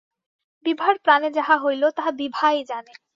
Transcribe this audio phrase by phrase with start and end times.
[0.65, 2.93] বিভার প্রাণে যাহা হইল তাহা বিভাই জানে।